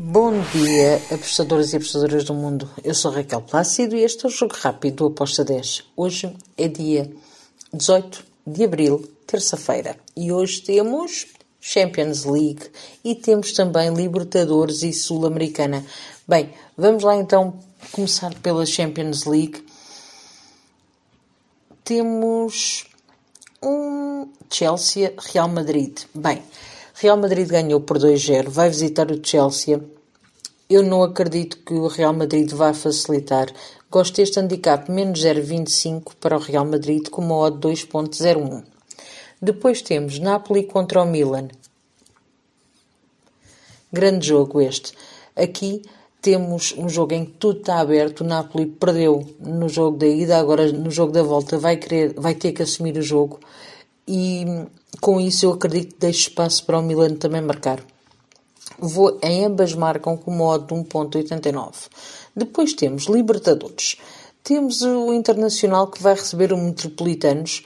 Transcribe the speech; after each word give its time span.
Bom 0.00 0.30
dia, 0.52 1.02
apostadores 1.12 1.72
e 1.72 1.76
apostadoras 1.76 2.22
do 2.22 2.32
mundo. 2.32 2.70
Eu 2.84 2.94
sou 2.94 3.10
Raquel 3.10 3.42
Plácido 3.42 3.96
e 3.96 4.04
este 4.04 4.24
é 4.24 4.28
o 4.28 4.30
Jogo 4.30 4.54
Rápido 4.54 4.94
do 4.98 5.06
Aposta 5.06 5.44
10. 5.44 5.86
Hoje 5.96 6.36
é 6.56 6.68
dia 6.68 7.12
18 7.74 8.24
de 8.46 8.62
abril, 8.62 9.10
terça-feira, 9.26 9.98
e 10.16 10.30
hoje 10.30 10.62
temos 10.62 11.26
Champions 11.60 12.24
League 12.24 12.70
e 13.02 13.16
temos 13.16 13.50
também 13.50 13.92
Libertadores 13.92 14.84
e 14.84 14.92
Sul-Americana. 14.92 15.84
Bem, 16.28 16.54
vamos 16.76 17.02
lá 17.02 17.16
então 17.16 17.58
começar 17.90 18.32
pela 18.34 18.64
Champions 18.64 19.24
League. 19.24 19.66
Temos 21.82 22.86
um 23.60 24.28
Chelsea-Real 24.48 25.48
Madrid. 25.48 26.02
Bem, 26.14 26.40
Real 27.00 27.16
Madrid 27.16 27.48
ganhou 27.48 27.80
por 27.80 27.96
2-0, 27.96 28.48
vai 28.48 28.68
visitar 28.68 29.08
o 29.12 29.24
Chelsea. 29.24 29.80
Eu 30.68 30.82
não 30.82 31.04
acredito 31.04 31.58
que 31.58 31.72
o 31.72 31.86
Real 31.86 32.12
Madrid 32.12 32.50
vá 32.50 32.74
facilitar. 32.74 33.46
Gosto 33.88 34.16
deste 34.16 34.40
handicap 34.40 34.90
menos 34.90 35.20
0,25 35.20 36.14
para 36.20 36.36
o 36.36 36.40
Real 36.40 36.64
Madrid 36.64 37.08
com 37.08 37.22
uma 37.22 37.36
odd 37.36 37.68
2.01. 37.68 38.64
Depois 39.40 39.80
temos 39.80 40.18
Napoli 40.18 40.64
contra 40.64 41.00
o 41.00 41.06
Milan. 41.06 41.46
Grande 43.92 44.26
jogo 44.26 44.60
este. 44.60 44.92
Aqui 45.36 45.82
temos 46.20 46.74
um 46.76 46.88
jogo 46.88 47.14
em 47.14 47.26
que 47.26 47.32
tudo 47.38 47.60
está 47.60 47.78
aberto. 47.78 48.22
O 48.22 48.26
Napoli 48.26 48.66
perdeu 48.66 49.24
no 49.38 49.68
jogo 49.68 49.98
da 49.98 50.06
ida, 50.08 50.36
agora 50.36 50.72
no 50.72 50.90
jogo 50.90 51.12
da 51.12 51.22
volta 51.22 51.58
vai, 51.58 51.76
querer, 51.76 52.14
vai 52.14 52.34
ter 52.34 52.50
que 52.50 52.62
assumir 52.62 52.98
o 52.98 53.02
jogo 53.02 53.38
e 54.08 54.44
com 55.00 55.20
isso 55.20 55.46
eu 55.46 55.52
acredito 55.52 55.94
que 55.94 56.00
deixe 56.00 56.28
espaço 56.28 56.64
para 56.64 56.78
o 56.78 56.82
Milan 56.82 57.14
também 57.14 57.40
marcar. 57.40 57.82
Vou, 58.78 59.18
em 59.22 59.44
ambas 59.44 59.74
marcam 59.74 60.16
com 60.16 60.30
modo 60.30 60.74
de 60.74 60.82
1.89. 60.88 61.88
Depois 62.34 62.72
temos 62.74 63.06
Libertadores. 63.06 63.96
Temos 64.44 64.82
o 64.82 65.12
Internacional 65.12 65.88
que 65.88 66.02
vai 66.02 66.14
receber 66.14 66.52
o 66.52 66.56
Metropolitanos. 66.56 67.64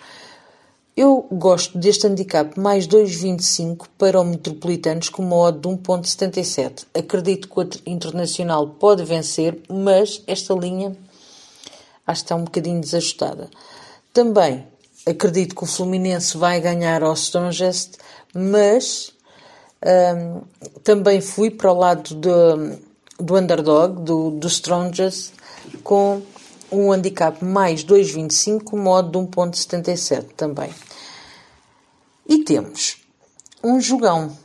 Eu 0.96 1.26
gosto 1.30 1.76
deste 1.78 2.06
handicap 2.06 2.58
mais 2.58 2.86
2.25 2.86 3.86
para 3.98 4.20
o 4.20 4.24
Metropolitanos 4.24 5.08
com 5.08 5.22
uma 5.22 5.52
de 5.52 5.68
1.77. 5.68 6.86
Acredito 6.94 7.48
que 7.48 7.60
o 7.60 7.68
Internacional 7.86 8.68
pode 8.68 9.04
vencer, 9.04 9.58
mas 9.68 10.22
esta 10.26 10.54
linha 10.54 10.96
acho 12.06 12.22
que 12.22 12.24
está 12.24 12.36
um 12.36 12.44
bocadinho 12.44 12.80
desajustada. 12.80 13.50
Também 14.12 14.66
acredito 15.06 15.54
que 15.54 15.64
o 15.64 15.66
Fluminense 15.66 16.36
vai 16.36 16.60
ganhar 16.60 17.02
ao 17.02 17.14
Strongest, 17.14 17.98
mas 18.34 19.12
um, 19.84 20.42
também 20.82 21.20
fui 21.20 21.50
para 21.50 21.72
o 21.72 21.78
lado 21.78 22.14
do, 22.14 22.78
do 23.18 23.36
underdog, 23.36 24.02
do, 24.02 24.30
do 24.30 24.46
Strongest, 24.46 25.32
com 25.82 26.22
um 26.70 26.92
handicap 26.92 27.44
mais 27.44 27.84
2,25, 27.84 28.76
modo 28.76 29.10
de 29.10 29.26
1,77 29.26 30.28
também. 30.36 30.70
E 32.26 32.44
temos 32.44 32.96
um 33.62 33.80
jogão 33.80 34.36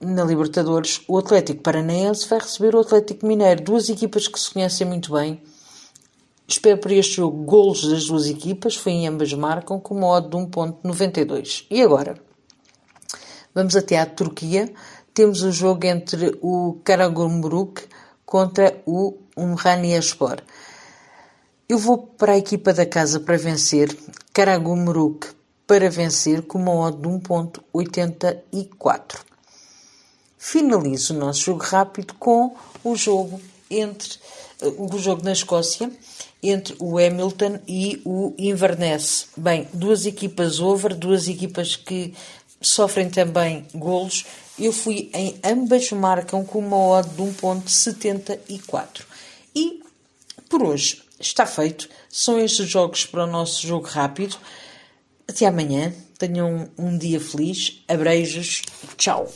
na 0.00 0.24
Libertadores. 0.24 1.02
O 1.06 1.18
Atlético 1.18 1.62
Paranaense 1.62 2.26
vai 2.26 2.40
receber 2.40 2.74
o 2.74 2.80
Atlético 2.80 3.26
Mineiro, 3.26 3.62
duas 3.62 3.88
equipas 3.88 4.26
que 4.26 4.40
se 4.40 4.50
conhecem 4.50 4.86
muito 4.86 5.12
bem 5.12 5.40
Espero 6.50 6.78
para 6.78 6.94
este 6.94 7.14
jogo 7.14 7.44
golos 7.44 7.88
das 7.88 8.06
duas 8.06 8.26
equipas, 8.26 8.74
foi 8.74 8.90
em 8.90 9.06
ambas 9.06 9.32
marcam, 9.32 9.78
com 9.78 9.94
uma 9.94 10.08
odd 10.08 10.28
de 10.28 10.36
1.92. 10.36 11.66
E 11.70 11.80
agora? 11.80 12.20
Vamos 13.54 13.76
até 13.76 13.96
à 13.96 14.04
Turquia. 14.04 14.68
Temos 15.14 15.44
o 15.44 15.52
jogo 15.52 15.86
entre 15.86 16.36
o 16.42 16.80
Karagümrük 16.82 17.86
contra 18.26 18.82
o 18.84 19.16
Umraniyespor. 19.36 20.42
Eu 21.68 21.78
vou 21.78 21.98
para 21.98 22.32
a 22.32 22.38
equipa 22.38 22.72
da 22.72 22.84
casa 22.84 23.20
para 23.20 23.38
vencer, 23.38 23.96
Karagümrük 24.32 25.28
para 25.68 25.88
vencer 25.88 26.42
com 26.42 26.58
uma 26.58 26.74
odd 26.74 27.00
de 27.00 27.08
1.84. 27.08 29.20
Finalizo 30.36 31.14
o 31.14 31.16
nosso 31.16 31.42
jogo 31.42 31.62
rápido 31.62 32.12
com 32.14 32.56
o 32.82 32.96
jogo 32.96 33.40
entre 33.70 34.18
o 34.62 34.98
jogo 34.98 35.24
na 35.24 35.32
Escócia 35.32 35.90
entre 36.42 36.74
o 36.78 36.98
Hamilton 36.98 37.58
e 37.66 38.00
o 38.04 38.34
Inverness. 38.38 39.28
Bem, 39.36 39.68
duas 39.72 40.06
equipas 40.06 40.60
over, 40.60 40.94
duas 40.94 41.28
equipas 41.28 41.76
que 41.76 42.14
sofrem 42.60 43.08
também 43.08 43.66
golos. 43.74 44.24
Eu 44.58 44.72
fui 44.72 45.10
em 45.14 45.36
ambas 45.44 45.90
marcam 45.92 46.44
com 46.44 46.58
uma 46.58 46.76
odd 46.76 47.08
de 47.08 47.22
1.74. 47.22 49.02
E 49.54 49.80
por 50.48 50.62
hoje 50.62 51.02
está 51.18 51.46
feito. 51.46 51.88
São 52.08 52.38
estes 52.38 52.68
jogos 52.68 53.06
para 53.06 53.24
o 53.24 53.26
nosso 53.26 53.66
jogo 53.66 53.86
rápido. 53.86 54.36
Até 55.28 55.46
amanhã. 55.46 55.92
Tenham 56.18 56.68
um 56.76 56.98
dia 56.98 57.18
feliz. 57.18 57.82
Abreijos. 57.88 58.62
Tchau. 58.98 59.32